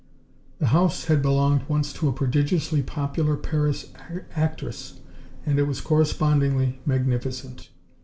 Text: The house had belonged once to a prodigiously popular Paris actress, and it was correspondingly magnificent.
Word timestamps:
The 0.57 0.69
house 0.73 1.05
had 1.05 1.21
belonged 1.21 1.69
once 1.69 1.93
to 1.93 2.07
a 2.09 2.11
prodigiously 2.11 2.81
popular 2.81 3.37
Paris 3.37 3.93
actress, 4.35 4.99
and 5.45 5.59
it 5.59 5.67
was 5.67 5.79
correspondingly 5.79 6.79
magnificent. 6.87 7.69